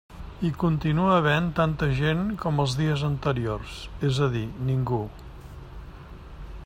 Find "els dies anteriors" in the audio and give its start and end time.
2.63-3.77